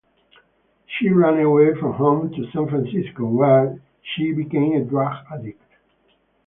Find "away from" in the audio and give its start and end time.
1.45-1.93